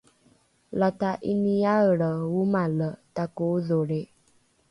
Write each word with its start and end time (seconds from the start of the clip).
lata 0.79 1.11
’iniaelre 1.31 2.09
omale 2.39 2.89
tako’odholri! 3.15 4.01